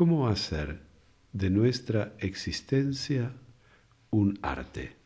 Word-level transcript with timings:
¿Cómo 0.00 0.28
hacer 0.28 0.80
de 1.34 1.50
nuestra 1.50 2.14
existencia 2.20 3.34
un 4.08 4.38
arte? 4.40 4.96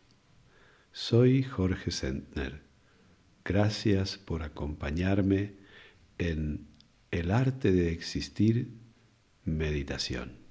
Soy 0.93 1.43
Jorge 1.43 1.91
Sentner. 1.91 2.63
Gracias 3.45 4.19
por 4.19 4.45
acompañarme 4.45 5.57
en 6.17 6.69
El 7.11 7.33
arte 7.33 7.73
de 7.73 7.91
existir 7.91 8.71
meditación. 9.43 10.44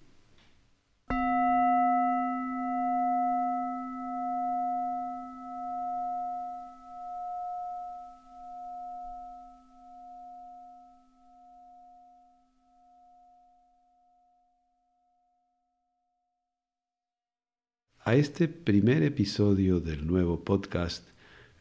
A 18.14 18.16
este 18.16 18.48
primer 18.48 19.02
episodio 19.02 19.80
del 19.80 20.06
nuevo 20.06 20.44
podcast 20.44 21.04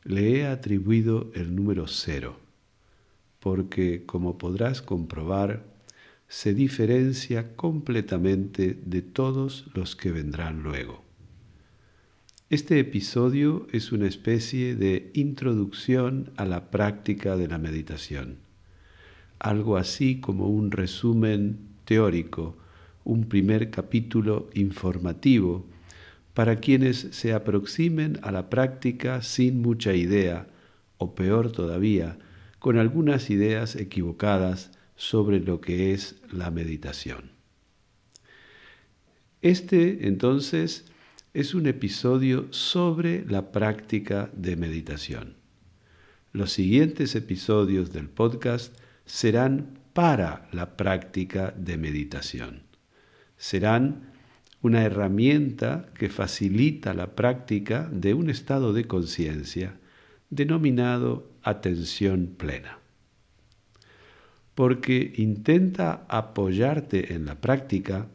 le 0.05 0.37
he 0.37 0.47
atribuido 0.47 1.31
el 1.35 1.57
número 1.57 1.87
cero, 1.87 2.37
porque 3.41 4.05
como 4.05 4.37
podrás 4.37 4.83
comprobar, 4.83 5.65
se 6.29 6.53
diferencia 6.53 7.57
completamente 7.57 8.79
de 8.85 9.01
todos 9.01 9.65
los 9.73 9.97
que 9.97 10.13
vendrán 10.13 10.63
luego. 10.63 11.03
Este 12.51 12.79
episodio 12.79 13.67
es 13.73 13.91
una 13.91 14.07
especie 14.07 14.77
de 14.77 15.11
introducción 15.15 16.33
a 16.37 16.45
la 16.45 16.71
práctica 16.71 17.39
de 17.39 17.49
la 17.49 17.57
meditación, 17.57 18.37
algo 19.39 19.79
así 19.79 20.21
como 20.21 20.49
un 20.49 20.71
resumen 20.71 21.61
teórico, 21.87 22.59
un 23.05 23.25
primer 23.25 23.71
capítulo 23.71 24.51
informativo 24.53 25.65
para 26.35 26.57
quienes 26.57 27.09
se 27.11 27.33
aproximen 27.33 28.19
a 28.23 28.33
la 28.33 28.49
práctica 28.49 29.23
sin 29.23 29.61
mucha 29.61 29.95
idea, 29.95 30.47
o 30.99 31.15
peor 31.15 31.53
todavía, 31.53 32.19
con 32.59 32.79
algunas 32.79 33.29
ideas 33.31 33.77
equivocadas 33.77 34.71
sobre 34.97 35.41
lo 35.41 35.61
que 35.61 35.93
es 35.93 36.17
la 36.31 36.51
meditación. 36.51 37.33
Este, 39.41 40.07
entonces, 40.07 40.87
es 41.35 41.55
un 41.55 41.67
episodio 41.67 42.47
sobre 42.51 43.25
la 43.25 43.51
práctica 43.51 44.31
de 44.35 44.55
meditación. 44.55 45.37
Los 46.33 46.53
siguientes 46.53 47.15
episodios 47.15 47.93
del 47.93 48.09
podcast 48.09 48.75
serán 49.07 49.79
para 49.93 50.49
la 50.53 50.77
práctica 50.77 51.53
de 51.57 51.77
meditación. 51.77 52.63
Serán 53.37 54.12
una 54.63 54.85
herramienta 54.85 55.87
que 55.95 56.09
facilita 56.09 56.95
la 56.95 57.17
práctica 57.17 57.89
de 57.93 58.15
un 58.15 58.31
estado 58.31 58.73
de 58.73 58.85
conciencia 58.85 59.75
denominado 60.31 61.29
atención 61.43 62.35
plena. 62.39 62.79
Porque 64.55 65.13
intenta 65.17 66.05
apoyarte 66.09 67.13
en 67.15 67.27
la 67.27 67.41
práctica, 67.41 68.07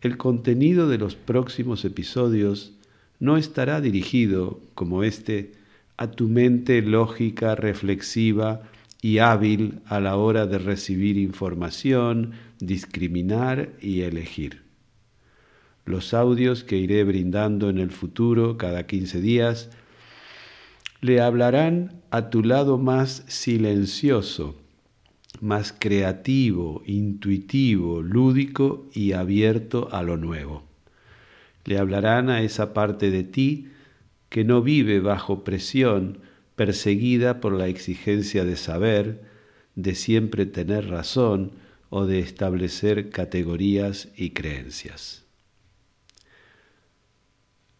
el 0.00 0.16
contenido 0.16 0.88
de 0.88 0.98
los 0.98 1.14
próximos 1.14 1.84
episodios 1.84 2.72
no 3.20 3.36
estará 3.36 3.80
dirigido, 3.80 4.60
como 4.74 5.04
este, 5.04 5.52
a 5.96 6.10
tu 6.10 6.28
mente 6.28 6.82
lógica, 6.82 7.54
reflexiva 7.54 8.62
y 9.00 9.18
hábil 9.18 9.80
a 9.86 10.00
la 10.00 10.16
hora 10.16 10.46
de 10.46 10.58
recibir 10.58 11.18
información, 11.18 12.32
discriminar 12.58 13.70
y 13.80 14.02
elegir. 14.02 14.71
Los 15.84 16.14
audios 16.14 16.62
que 16.62 16.76
iré 16.76 17.02
brindando 17.02 17.68
en 17.68 17.78
el 17.78 17.90
futuro 17.90 18.56
cada 18.56 18.86
15 18.86 19.20
días 19.20 19.70
le 21.00 21.20
hablarán 21.20 22.00
a 22.10 22.30
tu 22.30 22.44
lado 22.44 22.78
más 22.78 23.24
silencioso, 23.26 24.54
más 25.40 25.74
creativo, 25.76 26.82
intuitivo, 26.86 28.00
lúdico 28.00 28.88
y 28.94 29.12
abierto 29.12 29.88
a 29.90 30.04
lo 30.04 30.16
nuevo. 30.16 30.62
Le 31.64 31.78
hablarán 31.78 32.30
a 32.30 32.42
esa 32.42 32.72
parte 32.72 33.10
de 33.10 33.24
ti 33.24 33.68
que 34.28 34.44
no 34.44 34.62
vive 34.62 35.00
bajo 35.00 35.42
presión, 35.42 36.18
perseguida 36.54 37.40
por 37.40 37.54
la 37.54 37.66
exigencia 37.66 38.44
de 38.44 38.54
saber, 38.54 39.24
de 39.74 39.96
siempre 39.96 40.46
tener 40.46 40.88
razón 40.88 41.52
o 41.90 42.06
de 42.06 42.20
establecer 42.20 43.10
categorías 43.10 44.08
y 44.16 44.30
creencias. 44.30 45.21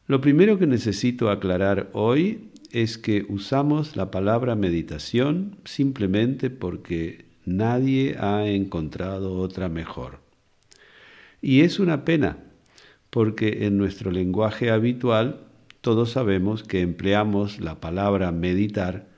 Lo 0.07 0.21
primero 0.21 0.59
que 0.59 0.67
necesito 0.67 1.31
aclarar 1.31 1.89
hoy 1.93 2.51
es 2.73 2.99
que 2.99 3.25
usamos 3.29 3.97
la 3.97 4.11
palabra 4.11 4.57
meditación 4.57 5.59
simplemente 5.65 6.51
porque 6.51 7.27
nadie 7.45 8.17
ha 8.19 8.47
encontrado 8.49 9.37
otra 9.37 9.69
mejor. 9.69 10.19
Y 11.41 11.61
es 11.61 11.79
una 11.79 12.05
pena, 12.05 12.39
porque 13.11 13.67
en 13.67 13.79
nuestro 13.79 14.11
lenguaje 14.11 14.71
habitual 14.71 15.47
todos 15.81 16.11
sabemos 16.11 16.65
que 16.65 16.81
empleamos 16.81 17.61
la 17.61 17.81
palabra 17.81 18.33
meditar 18.33 19.09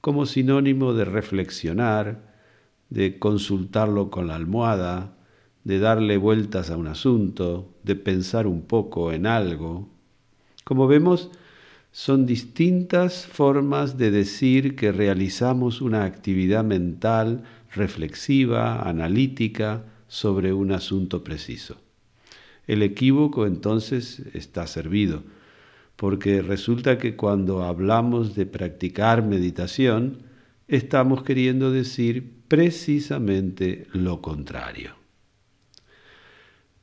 como 0.00 0.26
sinónimo 0.26 0.94
de 0.94 1.04
reflexionar, 1.04 2.32
de 2.90 3.18
consultarlo 3.18 4.10
con 4.10 4.28
la 4.28 4.36
almohada, 4.36 5.16
de 5.64 5.78
darle 5.78 6.16
vueltas 6.16 6.70
a 6.70 6.76
un 6.76 6.86
asunto, 6.86 7.74
de 7.82 7.96
pensar 7.96 8.46
un 8.46 8.62
poco 8.62 9.12
en 9.12 9.26
algo, 9.26 9.88
como 10.64 10.86
vemos, 10.86 11.30
son 11.90 12.24
distintas 12.24 13.26
formas 13.26 13.98
de 13.98 14.10
decir 14.10 14.76
que 14.76 14.92
realizamos 14.92 15.82
una 15.82 16.04
actividad 16.04 16.64
mental 16.64 17.44
reflexiva, 17.74 18.88
analítica, 18.88 19.84
sobre 20.08 20.52
un 20.52 20.72
asunto 20.72 21.24
preciso. 21.24 21.80
El 22.66 22.82
equívoco 22.82 23.46
entonces 23.46 24.22
está 24.34 24.66
servido, 24.66 25.22
porque 25.96 26.42
resulta 26.42 26.98
que 26.98 27.16
cuando 27.16 27.62
hablamos 27.62 28.34
de 28.34 28.46
practicar 28.46 29.24
meditación, 29.24 30.18
estamos 30.68 31.22
queriendo 31.22 31.70
decir 31.70 32.30
precisamente 32.48 33.86
lo 33.92 34.20
contrario. 34.20 34.94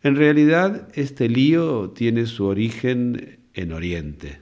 En 0.02 0.16
realidad, 0.16 0.88
este 0.94 1.28
lío 1.28 1.92
tiene 1.92 2.26
su 2.26 2.46
origen 2.46 3.39
en 3.54 3.74
Oriente. 3.74 4.42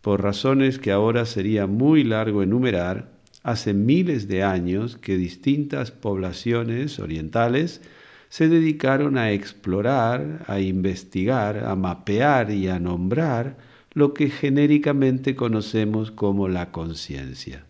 Por 0.00 0.22
razones 0.22 0.78
que 0.78 0.92
ahora 0.92 1.24
sería 1.24 1.66
muy 1.66 2.04
largo 2.04 2.42
enumerar, 2.42 3.12
hace 3.42 3.74
miles 3.74 4.28
de 4.28 4.42
años 4.42 4.96
que 4.96 5.16
distintas 5.16 5.90
poblaciones 5.90 6.98
orientales 6.98 7.80
se 8.28 8.48
dedicaron 8.48 9.16
a 9.16 9.30
explorar, 9.30 10.44
a 10.48 10.60
investigar, 10.60 11.64
a 11.64 11.76
mapear 11.76 12.50
y 12.50 12.68
a 12.68 12.80
nombrar 12.80 13.56
lo 13.92 14.12
que 14.12 14.28
genéricamente 14.28 15.36
conocemos 15.36 16.10
como 16.10 16.48
la 16.48 16.72
conciencia. 16.72 17.64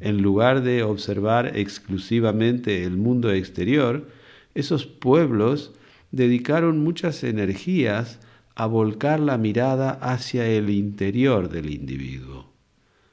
En 0.00 0.22
lugar 0.22 0.62
de 0.62 0.84
observar 0.84 1.56
exclusivamente 1.56 2.84
el 2.84 2.96
mundo 2.96 3.32
exterior, 3.32 4.08
esos 4.54 4.86
pueblos 4.86 5.72
dedicaron 6.12 6.84
muchas 6.84 7.24
energías 7.24 8.20
a 8.58 8.66
volcar 8.66 9.20
la 9.20 9.38
mirada 9.38 9.92
hacia 9.92 10.44
el 10.44 10.68
interior 10.68 11.48
del 11.48 11.70
individuo. 11.70 12.52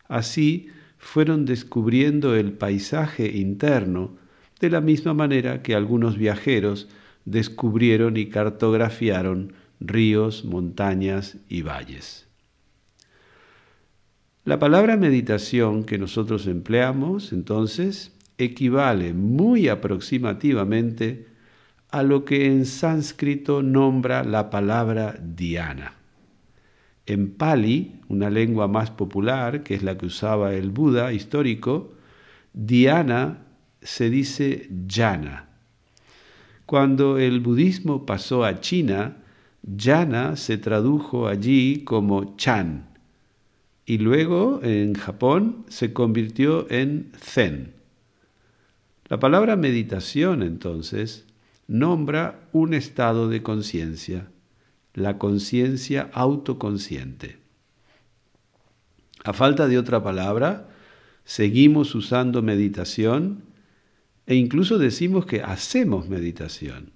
Así 0.07 0.69
fueron 0.97 1.45
descubriendo 1.45 2.35
el 2.35 2.51
paisaje 2.53 3.37
interno 3.37 4.15
de 4.59 4.71
la 4.71 4.81
misma 4.81 5.13
manera 5.13 5.61
que 5.61 5.75
algunos 5.75 6.17
viajeros 6.17 6.89
descubrieron 7.25 8.17
y 8.17 8.25
cartografiaron 8.25 9.53
ríos, 9.79 10.45
montañas 10.45 11.37
y 11.47 11.61
valles. 11.61 12.25
La 14.45 14.57
palabra 14.57 14.97
meditación 14.97 15.83
que 15.83 15.99
nosotros 15.99 16.47
empleamos 16.47 17.31
entonces 17.31 18.17
equivale 18.39 19.13
muy 19.13 19.67
aproximativamente 19.67 21.34
a 21.95 22.03
lo 22.03 22.25
que 22.25 22.45
en 22.45 22.65
sánscrito 22.65 23.63
nombra 23.63 24.25
la 24.25 24.49
palabra 24.49 25.17
Diana. 25.17 25.93
En 27.05 27.31
Pali, 27.31 28.01
una 28.09 28.29
lengua 28.29 28.67
más 28.67 28.91
popular, 28.91 29.63
que 29.63 29.75
es 29.75 29.81
la 29.81 29.97
que 29.97 30.07
usaba 30.07 30.53
el 30.53 30.71
Buda 30.71 31.13
histórico, 31.13 31.93
Diana 32.51 33.45
se 33.81 34.09
dice 34.09 34.69
Jana. 34.89 35.47
Cuando 36.65 37.17
el 37.17 37.39
budismo 37.39 38.05
pasó 38.05 38.43
a 38.43 38.59
China, 38.59 39.23
Jana 39.77 40.35
se 40.35 40.57
tradujo 40.57 41.29
allí 41.29 41.85
como 41.85 42.35
Chan 42.35 42.87
y 43.85 43.99
luego 43.99 44.59
en 44.63 44.95
Japón 44.95 45.63
se 45.69 45.93
convirtió 45.93 46.69
en 46.69 47.13
Zen. 47.17 47.71
La 49.07 49.17
palabra 49.17 49.55
meditación 49.55 50.43
entonces 50.43 51.25
nombra 51.67 52.47
un 52.51 52.73
estado 52.73 53.29
de 53.29 53.41
conciencia, 53.41 54.27
la 54.93 55.17
conciencia 55.17 56.09
autoconsciente. 56.13 57.37
A 59.23 59.33
falta 59.33 59.67
de 59.67 59.79
otra 59.79 60.03
palabra, 60.03 60.69
seguimos 61.23 61.95
usando 61.95 62.43
meditación 62.43 63.43
e 64.27 64.35
incluso 64.35 64.77
decimos 64.77 65.25
que 65.25 65.41
hacemos 65.41 66.07
meditación. 66.09 66.91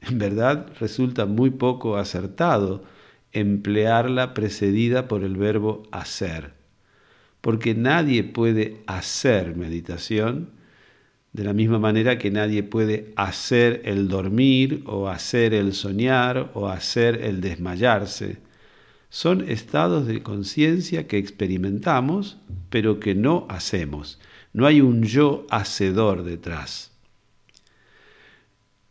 En 0.00 0.18
verdad 0.18 0.66
resulta 0.78 1.26
muy 1.26 1.50
poco 1.50 1.96
acertado 1.96 2.84
emplearla 3.32 4.34
precedida 4.34 5.08
por 5.08 5.24
el 5.24 5.36
verbo 5.36 5.84
hacer, 5.90 6.52
porque 7.40 7.74
nadie 7.74 8.24
puede 8.24 8.82
hacer 8.86 9.56
meditación 9.56 10.50
de 11.32 11.44
la 11.44 11.54
misma 11.54 11.78
manera 11.78 12.18
que 12.18 12.30
nadie 12.30 12.62
puede 12.62 13.12
hacer 13.16 13.82
el 13.84 14.08
dormir 14.08 14.82
o 14.86 15.08
hacer 15.08 15.54
el 15.54 15.72
soñar 15.72 16.50
o 16.54 16.68
hacer 16.68 17.22
el 17.22 17.40
desmayarse. 17.40 18.38
Son 19.08 19.48
estados 19.48 20.06
de 20.06 20.22
conciencia 20.22 21.06
que 21.06 21.18
experimentamos, 21.18 22.38
pero 22.70 23.00
que 23.00 23.14
no 23.14 23.46
hacemos. 23.48 24.18
No 24.52 24.66
hay 24.66 24.80
un 24.80 25.04
yo 25.04 25.46
hacedor 25.50 26.24
detrás. 26.24 26.92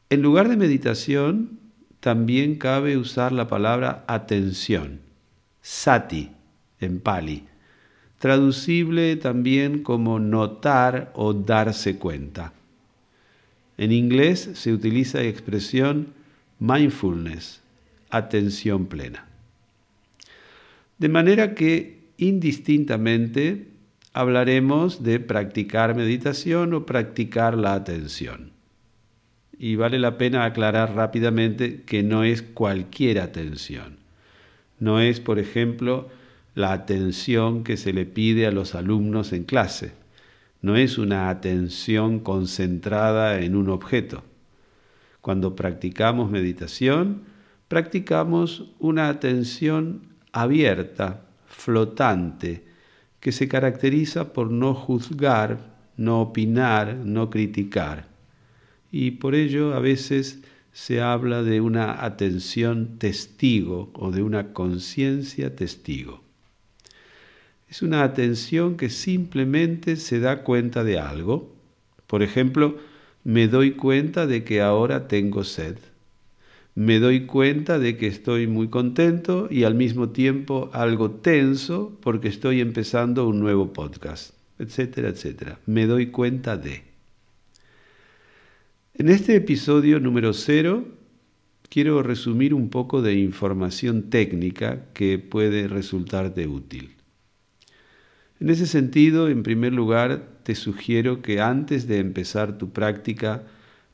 En 0.09 0.21
lugar 0.21 0.49
de 0.49 0.57
meditación, 0.57 1.59
también 1.99 2.55
cabe 2.55 2.97
usar 2.97 3.31
la 3.31 3.47
palabra 3.47 4.03
atención, 4.07 5.01
sati 5.61 6.31
en 6.79 6.99
pali, 6.99 7.45
traducible 8.21 9.15
también 9.15 9.81
como 9.81 10.19
notar 10.19 11.11
o 11.15 11.33
darse 11.33 11.97
cuenta. 11.97 12.53
En 13.79 13.91
inglés 13.91 14.51
se 14.53 14.71
utiliza 14.71 15.17
la 15.17 15.25
expresión 15.25 16.13
mindfulness, 16.59 17.61
atención 18.11 18.85
plena. 18.85 19.25
De 20.99 21.09
manera 21.09 21.55
que 21.55 21.97
indistintamente 22.17 23.69
hablaremos 24.13 25.01
de 25.01 25.19
practicar 25.19 25.95
meditación 25.95 26.75
o 26.75 26.85
practicar 26.85 27.57
la 27.57 27.73
atención 27.73 28.51
y 29.57 29.77
vale 29.77 29.97
la 29.97 30.19
pena 30.19 30.45
aclarar 30.45 30.93
rápidamente 30.93 31.81
que 31.87 32.03
no 32.03 32.23
es 32.23 32.43
cualquier 32.43 33.19
atención. 33.19 33.97
No 34.77 34.99
es, 34.99 35.19
por 35.19 35.39
ejemplo, 35.39 36.09
la 36.53 36.73
atención 36.73 37.63
que 37.63 37.77
se 37.77 37.93
le 37.93 38.05
pide 38.05 38.45
a 38.47 38.51
los 38.51 38.75
alumnos 38.75 39.33
en 39.33 39.43
clase. 39.43 39.93
No 40.61 40.75
es 40.75 40.97
una 40.97 41.29
atención 41.29 42.19
concentrada 42.19 43.39
en 43.39 43.55
un 43.55 43.69
objeto. 43.69 44.23
Cuando 45.21 45.55
practicamos 45.55 46.29
meditación, 46.29 47.23
practicamos 47.67 48.71
una 48.79 49.09
atención 49.09 50.07
abierta, 50.31 51.25
flotante, 51.47 52.65
que 53.19 53.31
se 53.31 53.47
caracteriza 53.47 54.33
por 54.33 54.51
no 54.51 54.73
juzgar, 54.73 55.59
no 55.95 56.21
opinar, 56.21 56.95
no 56.95 57.29
criticar 57.29 58.11
y 58.91 59.11
por 59.11 59.35
ello 59.35 59.73
a 59.73 59.79
veces 59.79 60.41
se 60.73 61.01
habla 61.01 61.43
de 61.43 61.61
una 61.61 62.03
atención 62.03 62.97
testigo 62.97 63.91
o 63.95 64.11
de 64.11 64.21
una 64.21 64.53
conciencia 64.53 65.55
testigo. 65.55 66.23
Es 67.71 67.81
una 67.81 68.03
atención 68.03 68.75
que 68.75 68.89
simplemente 68.89 69.95
se 69.95 70.19
da 70.19 70.43
cuenta 70.43 70.83
de 70.83 70.99
algo. 70.99 71.55
Por 72.05 72.21
ejemplo, 72.21 72.75
me 73.23 73.47
doy 73.47 73.71
cuenta 73.71 74.27
de 74.27 74.43
que 74.43 74.61
ahora 74.61 75.07
tengo 75.07 75.45
sed. 75.45 75.77
Me 76.75 76.99
doy 76.99 77.27
cuenta 77.27 77.79
de 77.79 77.95
que 77.95 78.07
estoy 78.07 78.45
muy 78.45 78.67
contento 78.67 79.47
y 79.49 79.63
al 79.63 79.75
mismo 79.75 80.09
tiempo 80.09 80.69
algo 80.73 81.11
tenso 81.11 81.97
porque 82.01 82.27
estoy 82.27 82.59
empezando 82.59 83.25
un 83.25 83.39
nuevo 83.39 83.71
podcast, 83.71 84.33
etcétera, 84.59 85.07
etcétera. 85.07 85.57
Me 85.65 85.85
doy 85.85 86.07
cuenta 86.07 86.57
de. 86.57 86.83
En 88.95 89.07
este 89.07 89.33
episodio 89.37 90.01
número 90.01 90.33
cero 90.33 90.83
quiero 91.69 92.03
resumir 92.03 92.53
un 92.53 92.69
poco 92.69 93.01
de 93.01 93.13
información 93.13 94.09
técnica 94.09 94.87
que 94.93 95.19
puede 95.19 95.69
resultarte 95.69 96.47
útil. 96.47 96.95
En 98.41 98.49
ese 98.49 98.65
sentido, 98.65 99.29
en 99.29 99.43
primer 99.43 99.71
lugar, 99.71 100.23
te 100.41 100.55
sugiero 100.55 101.21
que 101.21 101.39
antes 101.39 101.87
de 101.87 101.99
empezar 101.99 102.57
tu 102.57 102.71
práctica, 102.71 103.43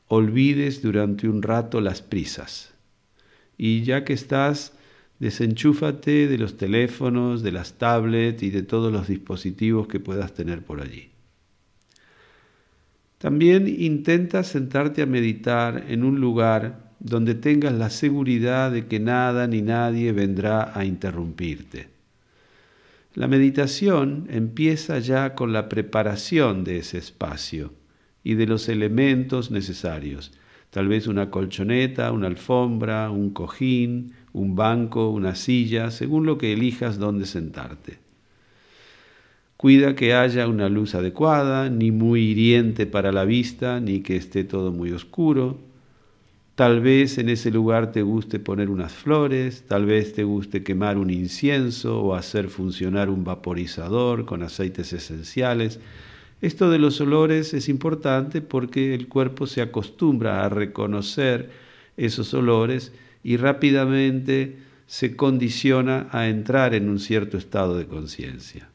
olvides 0.08 0.82
durante 0.82 1.28
un 1.28 1.42
rato 1.42 1.82
las 1.82 2.02
prisas. 2.02 2.74
Y 3.58 3.84
ya 3.84 4.06
que 4.06 4.14
estás, 4.14 4.72
desenchúfate 5.20 6.30
de 6.30 6.38
los 6.38 6.56
teléfonos, 6.56 7.44
de 7.44 7.52
las 7.52 7.74
tablets 7.74 8.42
y 8.42 8.50
de 8.50 8.64
todos 8.64 8.90
los 8.90 9.10
dispositivos 9.10 9.90
que 9.90 10.00
puedas 10.00 10.34
tener 10.34 10.62
por 10.64 10.80
allí. 10.80 11.10
También 13.18 13.68
intenta 13.68 14.44
sentarte 14.44 15.02
a 15.02 15.08
meditar 15.08 15.84
en 15.90 16.06
un 16.06 16.22
lugar 16.22 16.94
donde 17.02 17.36
tengas 17.36 17.74
la 17.74 17.90
seguridad 17.90 18.72
de 18.72 18.88
que 18.88 19.02
nada 19.02 19.46
ni 19.46 19.62
nadie 19.62 20.14
vendrá 20.14 20.72
a 20.74 20.86
interrumpirte. 20.86 21.97
La 23.18 23.28
meditación 23.28 24.28
empieza 24.30 25.00
ya 25.00 25.34
con 25.34 25.52
la 25.52 25.70
preparación 25.70 26.64
de 26.64 26.78
ese 26.78 27.00
espacio 27.00 27.74
y 28.24 28.36
de 28.36 28.46
los 28.46 28.70
elementos 28.70 29.50
necesarios, 29.50 30.34
tal 30.70 30.88
vez 30.88 31.08
una 31.08 31.32
colchoneta, 31.32 32.12
una 32.12 32.28
alfombra, 32.28 33.10
un 33.10 33.32
cojín, 33.32 34.14
un 34.34 34.56
banco, 34.56 35.10
una 35.10 35.34
silla, 35.34 35.90
según 35.90 36.28
lo 36.28 36.38
que 36.38 36.54
elijas 36.54 37.00
donde 37.00 37.26
sentarte. 37.26 37.98
Cuida 39.58 39.96
que 39.96 40.14
haya 40.14 40.48
una 40.48 40.70
luz 40.70 40.94
adecuada, 40.94 41.72
ni 41.72 41.90
muy 41.90 42.22
hiriente 42.22 42.86
para 42.86 43.12
la 43.12 43.26
vista, 43.26 43.80
ni 43.80 44.02
que 44.02 44.16
esté 44.16 44.44
todo 44.44 44.72
muy 44.72 44.92
oscuro. 44.92 45.58
Tal 46.58 46.82
vez 46.82 47.20
en 47.20 47.30
ese 47.30 47.52
lugar 47.52 47.92
te 47.92 48.02
guste 48.02 48.40
poner 48.40 48.72
unas 48.72 48.92
flores, 48.92 49.66
tal 49.68 49.86
vez 49.86 50.14
te 50.14 50.24
guste 50.24 50.64
quemar 50.64 50.98
un 50.98 51.12
incienso 51.12 52.02
o 52.02 52.16
hacer 52.16 52.50
funcionar 52.50 53.12
un 53.12 53.24
vaporizador 53.24 54.26
con 54.26 54.42
aceites 54.42 54.92
esenciales. 54.92 55.80
Esto 56.42 56.72
de 56.72 56.80
los 56.80 57.00
olores 57.00 57.54
es 57.54 57.70
importante 57.70 58.42
porque 58.42 58.96
el 58.96 59.08
cuerpo 59.08 59.46
se 59.46 59.62
acostumbra 59.62 60.44
a 60.44 60.50
reconocer 60.50 61.52
esos 61.96 62.34
olores 62.34 62.92
y 63.24 63.38
rápidamente 63.38 64.58
se 64.88 65.16
condiciona 65.16 66.08
a 66.10 66.28
entrar 66.28 66.74
en 66.74 66.90
un 66.90 66.98
cierto 66.98 67.38
estado 67.38 67.78
de 67.78 67.86
conciencia. 67.86 68.68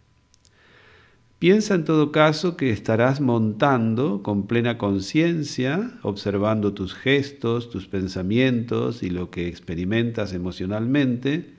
Piensa 1.43 1.75
en 1.75 1.83
todo 1.83 2.13
caso 2.13 2.57
que 2.57 2.71
estarás 2.71 3.21
montando 3.21 4.23
con 4.23 4.47
plena 4.47 4.79
conciencia, 4.79 5.91
observando 6.03 6.73
tus 6.73 6.95
gestos, 6.95 7.69
tus 7.69 7.89
pensamientos 7.89 9.03
y 9.03 9.11
lo 9.11 9.29
que 9.33 9.49
experimentas 9.49 10.35
emocionalmente. 10.35 11.55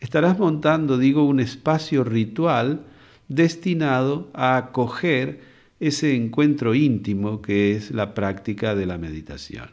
Estarás 0.00 0.40
montando, 0.40 0.98
digo, 0.98 1.22
un 1.22 1.38
espacio 1.38 2.02
ritual 2.02 2.80
destinado 3.28 4.28
a 4.34 4.56
acoger 4.56 5.40
ese 5.78 6.16
encuentro 6.16 6.74
íntimo 6.74 7.40
que 7.40 7.76
es 7.76 7.92
la 7.92 8.14
práctica 8.14 8.74
de 8.74 8.86
la 8.86 8.98
meditación. 8.98 9.70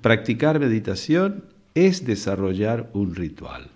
Practicar 0.00 0.58
meditación 0.58 1.44
es 1.74 2.06
desarrollar 2.06 2.88
un 2.94 3.14
ritual. 3.14 3.72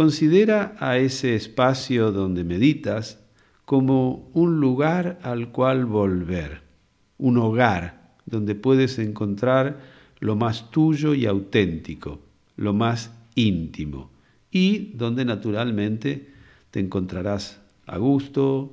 Considera 0.00 0.76
a 0.80 0.96
ese 0.96 1.34
espacio 1.34 2.10
donde 2.10 2.42
meditas 2.42 3.18
como 3.66 4.30
un 4.32 4.58
lugar 4.58 5.18
al 5.22 5.52
cual 5.52 5.84
volver, 5.84 6.62
un 7.18 7.36
hogar 7.36 8.14
donde 8.24 8.54
puedes 8.54 8.98
encontrar 8.98 9.78
lo 10.18 10.36
más 10.36 10.70
tuyo 10.70 11.12
y 11.12 11.26
auténtico, 11.26 12.22
lo 12.56 12.72
más 12.72 13.12
íntimo, 13.34 14.10
y 14.50 14.92
donde 14.94 15.26
naturalmente 15.26 16.32
te 16.70 16.80
encontrarás 16.80 17.60
a 17.84 17.98
gusto, 17.98 18.72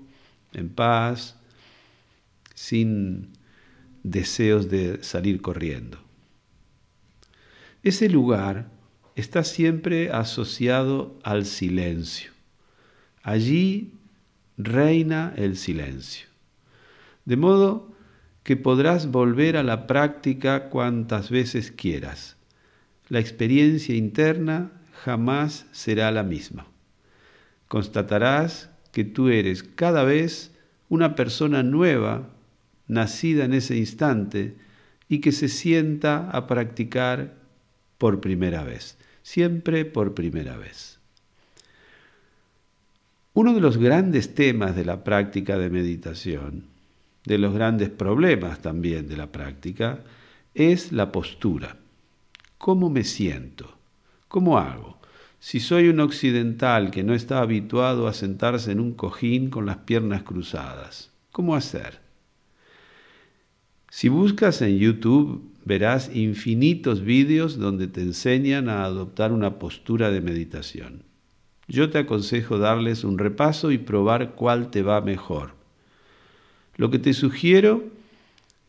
en 0.54 0.70
paz, 0.70 1.36
sin 2.56 3.34
deseos 4.02 4.70
de 4.70 5.04
salir 5.04 5.42
corriendo. 5.42 5.98
Ese 7.84 8.08
lugar 8.08 8.77
está 9.18 9.44
siempre 9.44 10.12
asociado 10.12 11.18
al 11.24 11.46
silencio. 11.46 12.32
Allí 13.24 13.92
reina 14.58 15.34
el 15.36 15.58
silencio. 15.58 16.28
De 17.26 17.36
modo 17.36 17.92
que 18.44 18.56
podrás 18.58 19.10
volver 19.12 19.58
a 19.58 19.64
la 19.64 19.88
práctica 19.88 20.70
cuantas 20.70 21.32
veces 21.32 21.72
quieras. 21.72 22.38
La 23.10 23.20
experiencia 23.20 23.96
interna 23.96 24.72
jamás 25.04 25.66
será 25.72 26.12
la 26.12 26.22
misma. 26.22 26.68
Constatarás 27.68 28.70
que 28.92 29.04
tú 29.04 29.30
eres 29.30 29.64
cada 29.64 30.04
vez 30.04 30.56
una 30.90 31.16
persona 31.16 31.64
nueva 31.64 32.30
nacida 32.88 33.46
en 33.46 33.56
ese 33.56 33.78
instante 33.78 34.56
y 35.10 35.22
que 35.22 35.32
se 35.32 35.50
sienta 35.50 36.30
a 36.30 36.46
practicar 36.46 37.34
por 37.98 38.22
primera 38.22 38.64
vez, 38.64 38.98
siempre 39.28 39.84
por 39.84 40.14
primera 40.14 40.56
vez. 40.56 41.00
Uno 43.34 43.54
de 43.54 43.60
los 43.60 43.78
grandes 43.78 44.34
temas 44.34 44.74
de 44.74 44.86
la 44.86 45.04
práctica 45.04 45.58
de 45.58 45.70
meditación, 45.70 46.64
de 47.26 47.38
los 47.38 47.54
grandes 47.54 47.90
problemas 47.90 48.62
también 48.62 49.10
de 49.10 49.18
la 49.18 49.30
práctica, 49.30 50.00
es 50.54 50.94
la 50.94 51.12
postura. 51.12 51.76
¿Cómo 52.58 52.90
me 52.90 53.04
siento? 53.04 53.78
¿Cómo 54.30 54.60
hago? 54.60 54.98
Si 55.42 55.60
soy 55.60 55.90
un 55.90 56.00
occidental 56.00 56.90
que 56.90 57.04
no 57.04 57.14
está 57.14 57.42
habituado 57.42 58.08
a 58.08 58.14
sentarse 58.14 58.72
en 58.72 58.80
un 58.80 58.94
cojín 58.94 59.50
con 59.50 59.66
las 59.66 59.80
piernas 59.80 60.24
cruzadas, 60.24 61.12
¿cómo 61.34 61.54
hacer? 61.54 62.00
Si 63.90 64.08
buscas 64.08 64.62
en 64.62 64.78
YouTube, 64.78 65.57
verás 65.68 66.10
infinitos 66.16 67.02
vídeos 67.02 67.60
donde 67.60 67.88
te 67.88 68.02
enseñan 68.02 68.70
a 68.70 68.86
adoptar 68.86 69.34
una 69.34 69.60
postura 69.60 70.12
de 70.12 70.22
meditación. 70.22 71.04
Yo 71.68 71.90
te 71.90 71.98
aconsejo 71.98 72.58
darles 72.58 73.04
un 73.04 73.18
repaso 73.18 73.72
y 73.72 73.78
probar 73.78 74.36
cuál 74.36 74.72
te 74.72 74.82
va 74.82 75.02
mejor. 75.02 75.56
Lo 76.78 76.90
que 76.90 77.00
te 77.00 77.14
sugiero 77.14 77.84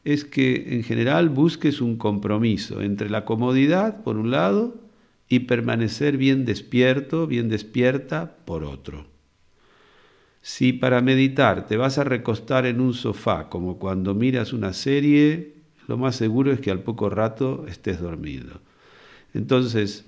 es 0.04 0.24
que 0.24 0.74
en 0.74 0.82
general 0.82 1.28
busques 1.28 1.80
un 1.80 1.96
compromiso 1.96 2.82
entre 2.82 3.08
la 3.08 3.24
comodidad, 3.24 4.02
por 4.02 4.16
un 4.16 4.32
lado, 4.32 4.74
y 5.28 5.40
permanecer 5.40 6.16
bien 6.16 6.44
despierto, 6.44 7.28
bien 7.28 7.48
despierta, 7.48 8.38
por 8.44 8.64
otro. 8.64 9.06
Si 10.40 10.72
para 10.72 11.00
meditar 11.00 11.66
te 11.66 11.76
vas 11.76 11.98
a 11.98 12.04
recostar 12.04 12.66
en 12.66 12.80
un 12.80 12.94
sofá 12.94 13.48
como 13.48 13.78
cuando 13.78 14.14
miras 14.14 14.52
una 14.52 14.72
serie, 14.72 15.57
lo 15.88 15.96
más 15.96 16.14
seguro 16.16 16.52
es 16.52 16.60
que 16.60 16.70
al 16.70 16.80
poco 16.80 17.10
rato 17.10 17.66
estés 17.66 17.98
dormido. 17.98 18.60
Entonces, 19.34 20.04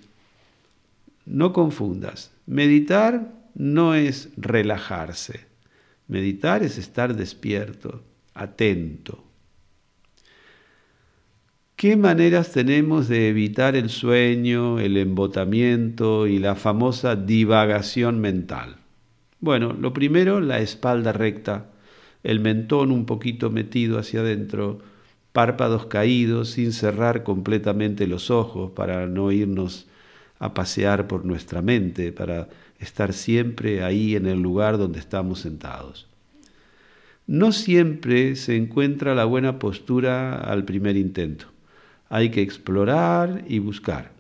no 1.26 1.52
confundas. 1.52 2.32
Meditar 2.46 3.32
no 3.54 3.94
es 3.94 4.28
relajarse. 4.36 5.46
Meditar 6.06 6.62
es 6.62 6.76
estar 6.76 7.16
despierto, 7.16 8.02
atento. 8.34 9.24
¿Qué 11.76 11.96
maneras 11.96 12.52
tenemos 12.52 13.08
de 13.08 13.30
evitar 13.30 13.74
el 13.74 13.88
sueño, 13.88 14.78
el 14.80 14.98
embotamiento 14.98 16.26
y 16.26 16.38
la 16.38 16.56
famosa 16.56 17.16
divagación 17.16 18.20
mental? 18.20 18.76
Bueno, 19.40 19.72
lo 19.72 19.94
primero, 19.94 20.40
la 20.40 20.58
espalda 20.58 21.12
recta, 21.12 21.70
el 22.22 22.40
mentón 22.40 22.92
un 22.92 23.06
poquito 23.06 23.48
metido 23.48 23.98
hacia 23.98 24.20
adentro, 24.20 24.89
párpados 25.32 25.86
caídos 25.86 26.50
sin 26.50 26.72
cerrar 26.72 27.22
completamente 27.22 28.06
los 28.06 28.30
ojos 28.30 28.72
para 28.72 29.06
no 29.06 29.32
irnos 29.32 29.86
a 30.38 30.54
pasear 30.54 31.06
por 31.06 31.24
nuestra 31.24 31.62
mente, 31.62 32.12
para 32.12 32.48
estar 32.78 33.12
siempre 33.12 33.82
ahí 33.82 34.16
en 34.16 34.26
el 34.26 34.40
lugar 34.40 34.78
donde 34.78 34.98
estamos 34.98 35.40
sentados. 35.40 36.06
No 37.26 37.52
siempre 37.52 38.34
se 38.36 38.56
encuentra 38.56 39.14
la 39.14 39.24
buena 39.24 39.58
postura 39.58 40.34
al 40.34 40.64
primer 40.64 40.96
intento. 40.96 41.46
Hay 42.08 42.30
que 42.30 42.42
explorar 42.42 43.44
y 43.46 43.58
buscar. 43.58 44.12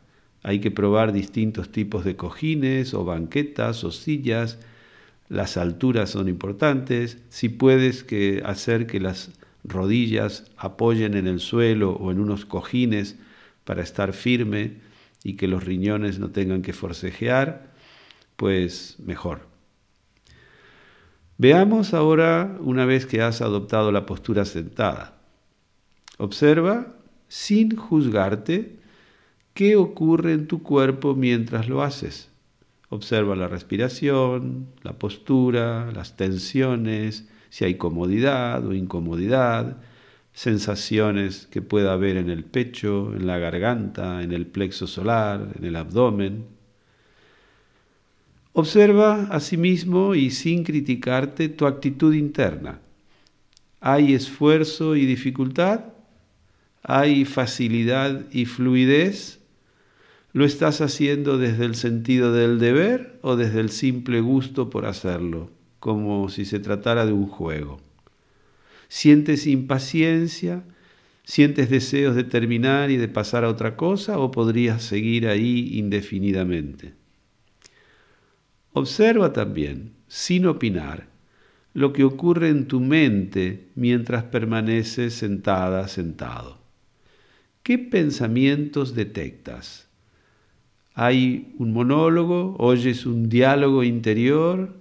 Hay 0.42 0.60
que 0.60 0.70
probar 0.70 1.12
distintos 1.12 1.72
tipos 1.72 2.04
de 2.04 2.16
cojines 2.16 2.94
o 2.94 3.04
banquetas 3.04 3.82
o 3.82 3.90
sillas 3.90 4.58
las 5.30 5.56
alturas 5.56 6.10
son 6.10 6.28
importantes, 6.28 7.18
si 7.28 7.48
puedes 7.48 8.02
que 8.02 8.42
hacer 8.44 8.88
que 8.88 8.98
las 8.98 9.30
rodillas 9.64 10.50
apoyen 10.56 11.14
en 11.14 11.26
el 11.26 11.40
suelo 11.40 11.92
o 11.92 12.10
en 12.10 12.20
unos 12.20 12.44
cojines 12.44 13.16
para 13.64 13.82
estar 13.82 14.12
firme 14.12 14.78
y 15.22 15.34
que 15.34 15.48
los 15.48 15.64
riñones 15.64 16.18
no 16.18 16.30
tengan 16.30 16.62
que 16.62 16.72
forcejear, 16.72 17.70
pues 18.36 18.96
mejor. 19.04 19.48
Veamos 21.38 21.94
ahora, 21.94 22.56
una 22.60 22.84
vez 22.84 23.06
que 23.06 23.22
has 23.22 23.40
adoptado 23.40 23.92
la 23.92 24.06
postura 24.06 24.44
sentada, 24.44 25.18
observa 26.18 26.94
sin 27.28 27.76
juzgarte 27.76 28.78
qué 29.54 29.76
ocurre 29.76 30.32
en 30.32 30.46
tu 30.46 30.62
cuerpo 30.62 31.14
mientras 31.14 31.68
lo 31.68 31.82
haces. 31.82 32.28
Observa 32.88 33.36
la 33.36 33.48
respiración, 33.48 34.66
la 34.82 34.94
postura, 34.94 35.90
las 35.92 36.16
tensiones, 36.16 37.28
si 37.50 37.64
hay 37.64 37.74
comodidad 37.74 38.64
o 38.66 38.72
incomodidad, 38.72 39.76
sensaciones 40.32 41.46
que 41.50 41.60
pueda 41.60 41.92
haber 41.92 42.16
en 42.16 42.30
el 42.30 42.44
pecho, 42.44 43.12
en 43.14 43.26
la 43.26 43.38
garganta, 43.38 44.22
en 44.22 44.32
el 44.32 44.46
plexo 44.46 44.86
solar, 44.86 45.48
en 45.58 45.64
el 45.64 45.76
abdomen. 45.76 46.46
Observa 48.52 49.28
asimismo 49.30 50.14
y 50.14 50.30
sin 50.30 50.64
criticarte 50.64 51.48
tu 51.48 51.66
actitud 51.66 52.14
interna. 52.14 52.80
¿Hay 53.80 54.14
esfuerzo 54.14 54.96
y 54.96 55.06
dificultad? 55.06 55.84
¿Hay 56.82 57.24
facilidad 57.24 58.26
y 58.30 58.46
fluidez? 58.46 59.40
¿Lo 60.32 60.44
estás 60.44 60.80
haciendo 60.80 61.38
desde 61.38 61.64
el 61.64 61.74
sentido 61.74 62.32
del 62.32 62.60
deber 62.60 63.18
o 63.22 63.36
desde 63.36 63.60
el 63.60 63.70
simple 63.70 64.20
gusto 64.20 64.70
por 64.70 64.86
hacerlo, 64.86 65.50
como 65.80 66.28
si 66.28 66.44
se 66.44 66.60
tratara 66.60 67.06
de 67.06 67.12
un 67.12 67.26
juego? 67.26 67.80
¿Sientes 68.88 69.46
impaciencia? 69.46 70.62
¿Sientes 71.24 71.70
deseos 71.70 72.14
de 72.14 72.24
terminar 72.24 72.90
y 72.90 72.96
de 72.96 73.08
pasar 73.08 73.44
a 73.44 73.48
otra 73.48 73.76
cosa 73.76 74.18
o 74.18 74.30
podrías 74.30 74.82
seguir 74.82 75.26
ahí 75.26 75.78
indefinidamente? 75.78 76.94
Observa 78.72 79.32
también, 79.32 79.94
sin 80.06 80.46
opinar, 80.46 81.08
lo 81.74 81.92
que 81.92 82.04
ocurre 82.04 82.48
en 82.48 82.66
tu 82.66 82.80
mente 82.80 83.68
mientras 83.74 84.24
permaneces 84.24 85.14
sentada, 85.14 85.88
sentado. 85.88 86.58
¿Qué 87.62 87.78
pensamientos 87.78 88.94
detectas? 88.94 89.90
hay 90.94 91.54
un 91.58 91.72
monólogo, 91.72 92.56
oyes 92.58 93.06
un 93.06 93.28
diálogo 93.28 93.84
interior, 93.84 94.79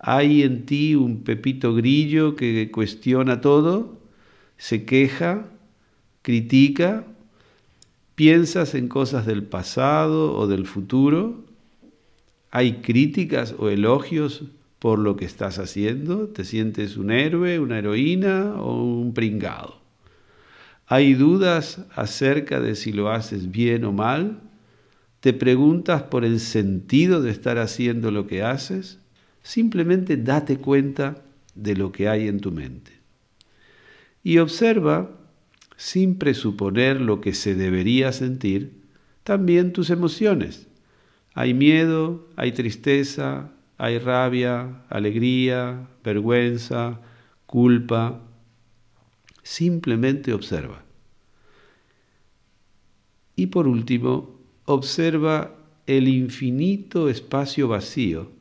hay 0.00 0.42
en 0.42 0.66
ti 0.66 0.94
un 0.94 1.22
pepito 1.22 1.74
grillo 1.74 2.34
que 2.34 2.70
cuestiona 2.70 3.40
todo, 3.40 3.98
se 4.56 4.84
queja, 4.84 5.46
critica, 6.22 7.04
piensas 8.14 8.74
en 8.74 8.88
cosas 8.88 9.26
del 9.26 9.44
pasado 9.44 10.34
o 10.34 10.46
del 10.46 10.66
futuro, 10.66 11.44
hay 12.50 12.80
críticas 12.80 13.54
o 13.56 13.68
elogios 13.68 14.42
por 14.78 14.98
lo 14.98 15.16
que 15.16 15.24
estás 15.26 15.58
haciendo, 15.58 16.28
te 16.28 16.44
sientes 16.44 16.96
un 16.96 17.10
héroe, 17.10 17.58
una 17.58 17.78
heroína 17.78 18.54
o 18.56 18.82
un 18.82 19.14
pringado. 19.14 19.78
Hay 20.86 21.14
dudas 21.14 21.84
acerca 21.94 22.60
de 22.60 22.74
si 22.74 22.92
lo 22.92 23.10
haces 23.10 23.50
bien 23.50 23.84
o 23.84 23.92
mal, 23.92 24.40
¿Te 25.20 25.34
preguntas 25.34 26.04
por 26.04 26.24
el 26.24 26.40
sentido 26.40 27.20
de 27.20 27.30
estar 27.30 27.58
haciendo 27.58 28.10
lo 28.10 28.26
que 28.26 28.42
haces? 28.42 28.98
Simplemente 29.42 30.16
date 30.16 30.58
cuenta 30.58 31.22
de 31.54 31.76
lo 31.76 31.92
que 31.92 32.08
hay 32.08 32.28
en 32.28 32.40
tu 32.40 32.52
mente. 32.52 32.92
Y 34.22 34.38
observa, 34.38 35.10
sin 35.76 36.16
presuponer 36.16 37.00
lo 37.00 37.20
que 37.20 37.32
se 37.32 37.54
debería 37.54 38.12
sentir, 38.12 38.82
también 39.24 39.72
tus 39.72 39.90
emociones. 39.90 40.68
Hay 41.34 41.54
miedo, 41.54 42.28
hay 42.36 42.52
tristeza, 42.52 43.50
hay 43.78 43.98
rabia, 43.98 44.82
alegría, 44.88 45.88
vergüenza, 46.04 47.00
culpa. 47.46 48.20
Simplemente 49.42 50.34
observa. 50.34 50.84
Y 53.36 53.46
por 53.46 53.66
último, 53.66 54.38
observa 54.66 55.56
el 55.86 56.08
infinito 56.08 57.08
espacio 57.08 57.68
vacío 57.68 58.39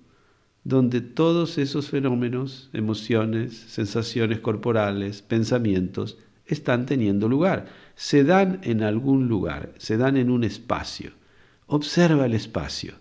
donde 0.64 1.02
todos 1.02 1.58
esos 1.58 1.90
fenómenos, 1.90 2.70
emociones, 2.74 3.56
sensaciones 3.56 4.40
corporales, 4.40 5.22
pensamientos, 5.22 6.18
están 6.46 6.86
teniendo 6.86 7.30
lugar. 7.30 7.68
Se 7.96 8.24
dan 8.24 8.60
en 8.64 8.84
algún 8.84 9.28
lugar, 9.28 9.74
se 9.78 9.98
dan 9.98 10.18
en 10.18 10.30
un 10.30 10.44
espacio. 10.44 11.12
Observa 11.68 12.26
el 12.26 12.34
espacio. 12.34 12.96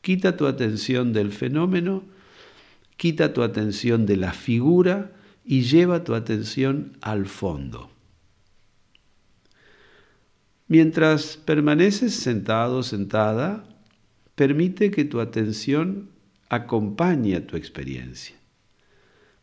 Quita 0.00 0.36
tu 0.36 0.46
atención 0.46 1.12
del 1.12 1.32
fenómeno, 1.32 2.02
quita 2.96 3.32
tu 3.32 3.42
atención 3.42 4.06
de 4.06 4.16
la 4.16 4.32
figura 4.32 5.12
y 5.44 5.62
lleva 5.62 6.04
tu 6.04 6.14
atención 6.14 6.96
al 7.00 7.26
fondo. 7.26 7.90
Mientras 10.66 11.38
permaneces 11.38 12.14
sentado, 12.14 12.82
sentada, 12.82 13.64
permite 14.34 14.90
que 14.90 15.04
tu 15.04 15.20
atención 15.20 16.10
acompañe 16.48 17.36
a 17.36 17.46
tu 17.46 17.56
experiencia. 17.56 18.36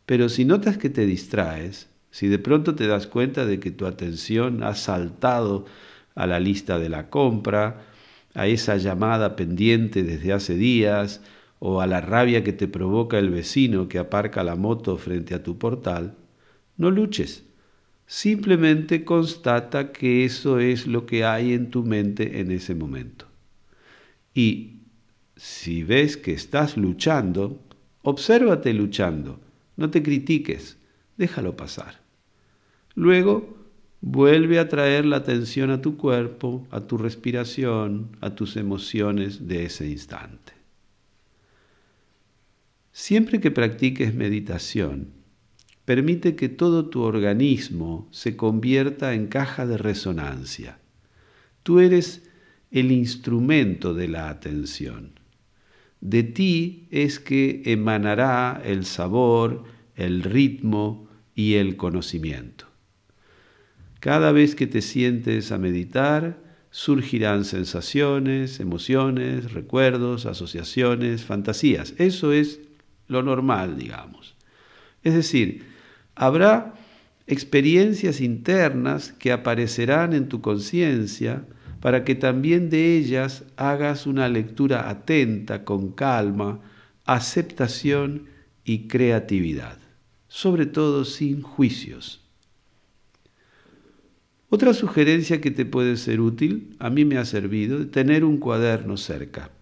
Pero 0.06 0.28
si 0.28 0.44
notas 0.44 0.78
que 0.78 0.90
te 0.90 1.06
distraes, 1.06 1.88
Si 2.16 2.28
de 2.28 2.38
pronto 2.38 2.74
te 2.74 2.86
das 2.86 3.06
cuenta 3.06 3.44
de 3.44 3.60
que 3.60 3.70
tu 3.70 3.84
atención 3.84 4.62
ha 4.62 4.74
saltado 4.74 5.66
a 6.14 6.26
la 6.26 6.40
lista 6.40 6.78
de 6.78 6.88
la 6.88 7.10
compra, 7.10 7.82
a 8.32 8.46
esa 8.46 8.78
llamada 8.78 9.36
pendiente 9.36 10.02
desde 10.02 10.32
hace 10.32 10.54
días, 10.54 11.20
o 11.58 11.82
a 11.82 11.86
la 11.86 12.00
rabia 12.00 12.42
que 12.42 12.54
te 12.54 12.68
provoca 12.68 13.18
el 13.18 13.28
vecino 13.28 13.86
que 13.88 13.98
aparca 13.98 14.42
la 14.44 14.56
moto 14.56 14.96
frente 14.96 15.34
a 15.34 15.42
tu 15.42 15.58
portal, 15.58 16.14
no 16.78 16.90
luches. 16.90 17.44
Simplemente 18.06 19.04
constata 19.04 19.92
que 19.92 20.24
eso 20.24 20.58
es 20.58 20.86
lo 20.86 21.04
que 21.04 21.26
hay 21.26 21.52
en 21.52 21.68
tu 21.68 21.84
mente 21.84 22.40
en 22.40 22.50
ese 22.50 22.74
momento. 22.74 23.26
Y 24.32 24.75
si 25.36 25.82
ves 25.82 26.16
que 26.16 26.32
estás 26.32 26.76
luchando, 26.76 27.60
obsérvate 28.02 28.72
luchando, 28.72 29.38
no 29.76 29.90
te 29.90 30.02
critiques, 30.02 30.78
déjalo 31.18 31.56
pasar. 31.56 32.00
Luego, 32.94 33.56
vuelve 34.00 34.58
a 34.58 34.68
traer 34.68 35.04
la 35.04 35.16
atención 35.16 35.70
a 35.70 35.82
tu 35.82 35.96
cuerpo, 35.98 36.66
a 36.70 36.80
tu 36.80 36.96
respiración, 36.96 38.16
a 38.20 38.34
tus 38.34 38.56
emociones 38.56 39.46
de 39.46 39.66
ese 39.66 39.88
instante. 39.88 40.54
Siempre 42.92 43.40
que 43.40 43.50
practiques 43.50 44.14
meditación, 44.14 45.12
permite 45.84 46.34
que 46.34 46.48
todo 46.48 46.86
tu 46.86 47.02
organismo 47.02 48.08
se 48.10 48.36
convierta 48.36 49.12
en 49.12 49.26
caja 49.26 49.66
de 49.66 49.76
resonancia. 49.76 50.78
Tú 51.62 51.80
eres 51.80 52.30
el 52.70 52.90
instrumento 52.90 53.92
de 53.92 54.08
la 54.08 54.30
atención. 54.30 55.25
De 56.06 56.22
ti 56.22 56.86
es 56.92 57.18
que 57.18 57.62
emanará 57.64 58.62
el 58.64 58.84
sabor, 58.84 59.64
el 59.96 60.22
ritmo 60.22 61.08
y 61.34 61.54
el 61.54 61.76
conocimiento. 61.76 62.66
Cada 63.98 64.30
vez 64.30 64.54
que 64.54 64.68
te 64.68 64.82
sientes 64.82 65.50
a 65.50 65.58
meditar, 65.58 66.38
surgirán 66.70 67.44
sensaciones, 67.44 68.60
emociones, 68.60 69.52
recuerdos, 69.52 70.26
asociaciones, 70.26 71.24
fantasías. 71.24 71.92
Eso 71.98 72.32
es 72.32 72.60
lo 73.08 73.24
normal, 73.24 73.76
digamos. 73.76 74.36
Es 75.02 75.14
decir, 75.14 75.64
habrá 76.14 76.74
experiencias 77.26 78.20
internas 78.20 79.12
que 79.12 79.32
aparecerán 79.32 80.12
en 80.12 80.28
tu 80.28 80.40
conciencia 80.40 81.46
para 81.86 82.02
que 82.02 82.16
también 82.16 82.68
de 82.68 82.96
ellas 82.96 83.44
hagas 83.56 84.08
una 84.08 84.28
lectura 84.28 84.90
atenta, 84.90 85.64
con 85.64 85.92
calma, 85.92 86.58
aceptación 87.04 88.24
y 88.64 88.88
creatividad, 88.88 89.78
sobre 90.26 90.66
todo 90.66 91.04
sin 91.04 91.42
juicios. 91.42 92.24
Otra 94.48 94.74
sugerencia 94.74 95.40
que 95.40 95.52
te 95.52 95.64
puede 95.64 95.96
ser 95.96 96.20
útil, 96.20 96.74
a 96.80 96.90
mí 96.90 97.04
me 97.04 97.18
ha 97.18 97.24
servido, 97.24 97.86
tener 97.86 98.24
un 98.24 98.38
cuaderno 98.38 98.96
cerca. 98.96 99.52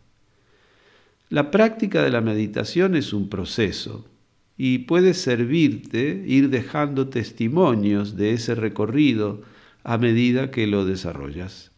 La 1.29 1.51
práctica 1.51 2.03
de 2.03 2.11
la 2.11 2.23
meditación 2.23 2.97
es 2.97 3.13
un 3.13 3.29
proceso 3.29 4.09
y 4.57 4.79
puede 4.79 5.13
servirte 5.13 6.25
ir 6.27 6.49
dejando 6.49 7.11
testimonios 7.11 8.17
de 8.17 8.33
ese 8.33 8.55
recorrido 8.55 9.43
a 9.83 9.99
medida 9.99 10.51
que 10.51 10.67
lo 10.67 10.87
desarrollas. 10.87 11.74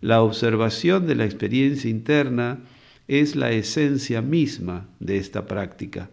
La 0.00 0.22
observación 0.22 1.06
de 1.06 1.14
la 1.14 1.24
experiencia 1.24 1.90
interna 1.90 2.60
es 3.08 3.36
la 3.36 3.50
esencia 3.52 4.20
misma 4.20 4.88
de 5.00 5.16
esta 5.16 5.46
práctica. 5.46 6.10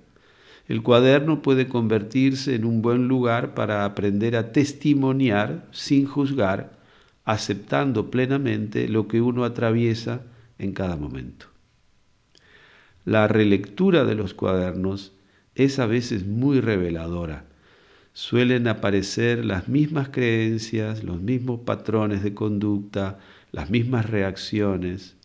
El 0.67 0.81
cuaderno 0.81 1.41
puede 1.41 1.67
convertirse 1.67 2.55
en 2.55 2.63
un 2.63 2.81
buen 2.81 3.07
lugar 3.07 3.53
para 3.53 3.83
aprender 3.83 4.35
a 4.37 4.53
testimoniar 4.53 5.67
sin 5.71 6.05
juzgar, 6.05 6.79
aceptando 7.25 8.09
plenamente 8.09 8.87
lo 8.87 9.07
que 9.07 9.21
uno 9.21 9.43
atraviesa 9.43 10.21
en 10.57 10.71
cada 10.71 10.95
momento. 10.95 11.47
La 13.05 13.27
relectura 13.27 14.05
de 14.05 14.15
los 14.15 14.33
cuadernos 14.33 15.11
es 15.55 15.79
a 15.79 15.85
veces 15.85 16.25
muy 16.25 16.61
reveladora. 16.61 17.45
Suelen 18.13 18.67
aparecer 18.67 19.43
las 19.43 19.67
mismas 19.67 20.09
creencias, 20.09 21.03
los 21.03 21.19
mismos 21.19 21.61
patrones 21.61 22.23
de 22.23 22.33
conducta, 22.33 23.19
las 23.53 23.69
mismas 23.69 24.09
reacciones. 24.09 25.15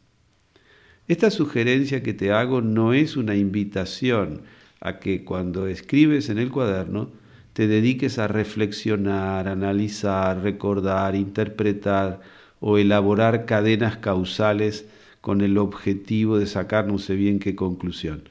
Esta 1.08 1.30
sugerencia 1.30 2.02
que 2.02 2.12
te 2.12 2.30
hago 2.30 2.60
no 2.60 2.92
es 2.92 3.16
una 3.16 3.34
invitación 3.34 4.42
a 4.80 5.00
que 5.00 5.24
cuando 5.24 5.66
escribes 5.66 6.28
en 6.28 6.38
el 6.38 6.50
cuaderno 6.50 7.10
te 7.54 7.66
dediques 7.66 8.18
a 8.18 8.28
reflexionar, 8.28 9.48
analizar, 9.48 10.42
recordar, 10.42 11.16
interpretar 11.16 12.20
o 12.60 12.76
elaborar 12.76 13.46
cadenas 13.46 13.96
causales 13.96 14.86
con 15.22 15.40
el 15.40 15.56
objetivo 15.56 16.38
de 16.38 16.46
sacar 16.46 16.86
no 16.86 16.98
sé 16.98 17.16
bien 17.16 17.38
qué 17.38 17.56
conclusión. 17.56 18.28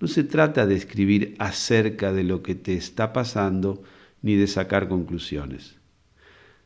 No 0.00 0.08
se 0.08 0.24
trata 0.24 0.66
de 0.66 0.74
escribir 0.74 1.36
acerca 1.38 2.12
de 2.12 2.24
lo 2.24 2.42
que 2.42 2.56
te 2.56 2.74
está 2.74 3.12
pasando 3.12 3.84
ni 4.20 4.34
de 4.34 4.48
sacar 4.48 4.88
conclusiones. 4.88 5.76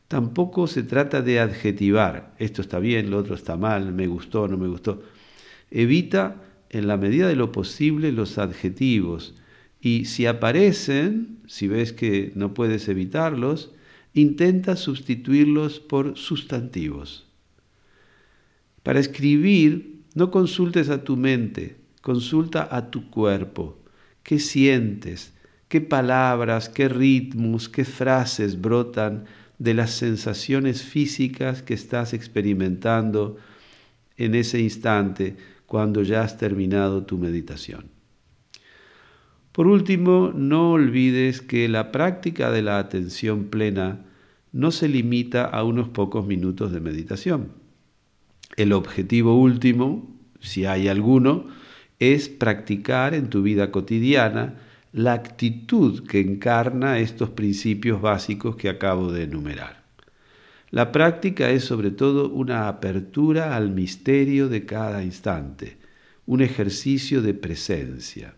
Tampoco 0.07 0.67
se 0.67 0.83
trata 0.83 1.21
de 1.21 1.39
adjetivar, 1.39 2.33
esto 2.39 2.61
está 2.61 2.79
bien, 2.79 3.09
lo 3.09 3.17
otro 3.17 3.35
está 3.35 3.57
mal, 3.57 3.93
me 3.93 4.07
gustó, 4.07 4.47
no 4.47 4.57
me 4.57 4.67
gustó. 4.67 5.03
Evita 5.69 6.41
en 6.69 6.87
la 6.87 6.97
medida 6.97 7.27
de 7.27 7.35
lo 7.35 7.51
posible 7.51 8.11
los 8.11 8.37
adjetivos 8.37 9.35
y 9.81 10.05
si 10.05 10.25
aparecen, 10.25 11.39
si 11.45 11.67
ves 11.67 11.91
que 11.91 12.31
no 12.35 12.53
puedes 12.53 12.87
evitarlos, 12.87 13.71
intenta 14.13 14.75
sustituirlos 14.75 15.79
por 15.79 16.17
sustantivos. 16.17 17.27
Para 18.83 18.99
escribir, 18.99 20.03
no 20.15 20.31
consultes 20.31 20.89
a 20.89 21.03
tu 21.03 21.17
mente, 21.17 21.77
consulta 22.01 22.67
a 22.71 22.89
tu 22.89 23.09
cuerpo. 23.09 23.77
¿Qué 24.23 24.39
sientes? 24.39 25.33
¿Qué 25.67 25.81
palabras, 25.81 26.69
qué 26.69 26.87
ritmos, 26.87 27.67
qué 27.67 27.83
frases 27.83 28.61
brotan 28.61 29.25
de 29.57 29.73
las 29.73 29.91
sensaciones 29.91 30.83
físicas 30.83 31.63
que 31.63 31.73
estás 31.73 32.13
experimentando 32.13 33.37
en 34.17 34.35
ese 34.35 34.59
instante 34.59 35.37
cuando 35.65 36.03
ya 36.03 36.21
has 36.21 36.37
terminado 36.37 37.05
tu 37.05 37.17
meditación? 37.17 37.85
Por 39.51 39.67
último, 39.67 40.31
no 40.35 40.71
olvides 40.71 41.41
que 41.41 41.67
la 41.67 41.91
práctica 41.91 42.51
de 42.51 42.61
la 42.61 42.77
atención 42.77 43.45
plena 43.45 44.05
no 44.51 44.71
se 44.71 44.87
limita 44.87 45.45
a 45.45 45.63
unos 45.63 45.89
pocos 45.89 46.25
minutos 46.27 46.71
de 46.71 46.79
meditación 46.79 47.67
el 48.57 48.73
objetivo 48.73 49.39
último, 49.39 50.09
si 50.39 50.65
hay 50.65 50.87
alguno, 50.87 51.45
es 51.99 52.27
practicar 52.27 53.13
en 53.13 53.29
tu 53.29 53.41
vida 53.43 53.71
cotidiana 53.71 54.55
la 54.91 55.13
actitud 55.13 56.07
que 56.07 56.19
encarna 56.19 56.99
estos 56.99 57.29
principios 57.29 58.01
básicos 58.01 58.55
que 58.55 58.69
acabo 58.69 59.11
de 59.11 59.23
enumerar. 59.23 59.83
La 60.69 60.91
práctica 60.91 61.49
es 61.49 61.63
sobre 61.63 61.91
todo 61.91 62.29
una 62.29 62.67
apertura 62.67 63.55
al 63.55 63.71
misterio 63.71 64.49
de 64.49 64.65
cada 64.65 65.03
instante, 65.03 65.77
un 66.25 66.41
ejercicio 66.41 67.21
de 67.21 67.33
presencia. 67.33 68.35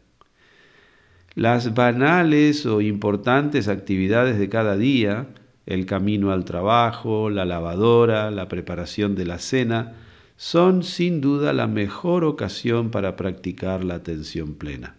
Las 1.35 1.73
banales 1.73 2.65
o 2.65 2.81
importantes 2.81 3.67
actividades 3.67 4.37
de 4.37 4.49
cada 4.49 4.77
día, 4.77 5.27
el 5.65 5.85
camino 5.85 6.31
al 6.31 6.45
trabajo, 6.45 7.29
la 7.29 7.45
lavadora, 7.45 8.31
la 8.31 8.47
preparación 8.47 9.15
de 9.15 9.25
la 9.25 9.39
cena, 9.39 9.93
son 10.35 10.83
sin 10.83 11.21
duda 11.21 11.53
la 11.53 11.67
mejor 11.67 12.23
ocasión 12.23 12.91
para 12.91 13.15
practicar 13.15 13.83
la 13.83 13.95
atención 13.95 14.55
plena. 14.55 14.95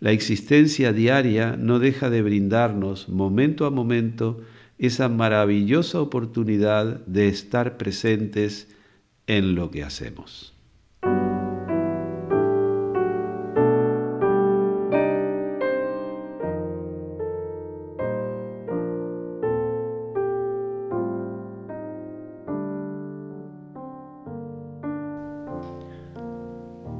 La 0.00 0.12
existencia 0.12 0.92
diaria 0.92 1.56
no 1.56 1.80
deja 1.80 2.08
de 2.08 2.22
brindarnos 2.22 3.08
momento 3.08 3.66
a 3.66 3.70
momento 3.70 4.40
esa 4.78 5.08
maravillosa 5.08 6.00
oportunidad 6.00 7.04
de 7.06 7.26
estar 7.26 7.76
presentes 7.78 8.68
en 9.26 9.56
lo 9.56 9.72
que 9.72 9.82
hacemos. 9.82 10.54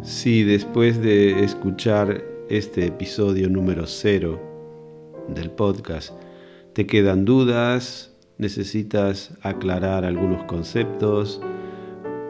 Si 0.03 0.43
después 0.43 1.01
de 1.01 1.45
escuchar 1.45 2.38
este 2.49 2.87
episodio 2.87 3.51
número 3.51 3.87
cero 3.87 4.41
del 5.29 5.51
podcast. 5.51 6.13
Te 6.73 6.87
quedan 6.87 7.25
dudas, 7.25 8.15
necesitas 8.39 9.33
aclarar 9.43 10.05
algunos 10.05 10.45
conceptos, 10.45 11.41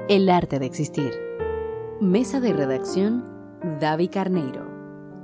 El 0.09 0.29
arte 0.29 0.59
de 0.59 0.67
existir. 0.67 1.13
Mesa 2.01 2.41
de 2.41 2.53
redacción, 2.53 3.25
David 3.81 4.11
Carneiro. 4.13 4.67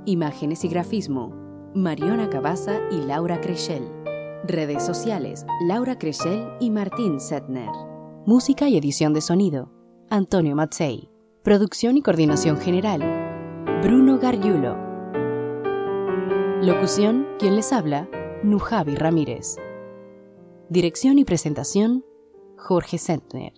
Imágenes 0.05 0.63
y 0.63 0.69
grafismo, 0.69 1.33
Mariona 1.75 2.29
Cabaza 2.29 2.79
y 2.89 3.05
Laura 3.05 3.41
Creschel. 3.41 3.83
Redes 4.47 4.85
sociales, 4.85 5.45
Laura 5.67 5.99
Creschel 5.99 6.47
y 6.59 6.71
Martín 6.71 7.19
Setner. 7.19 7.69
Música 8.25 8.69
y 8.69 8.77
edición 8.77 9.13
de 9.13 9.21
sonido, 9.21 9.71
Antonio 10.09 10.55
Matzei. 10.55 11.09
Producción 11.43 11.95
y 11.95 12.01
coordinación 12.01 12.57
general, 12.57 12.99
Bruno 13.81 14.19
Gargiulo. 14.19 14.77
Locución, 16.61 17.25
quien 17.39 17.55
les 17.55 17.71
habla, 17.71 18.09
Nujavi 18.43 18.95
Ramírez. 18.95 19.55
Dirección 20.67 21.17
y 21.17 21.23
presentación, 21.23 22.03
Jorge 22.57 22.97
Setner. 22.97 23.53